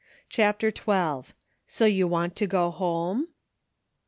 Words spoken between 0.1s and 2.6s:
CHAPTER XII. "so YOU WANT TO